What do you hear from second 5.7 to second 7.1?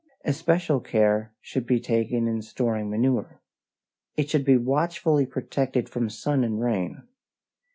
from sun and rain.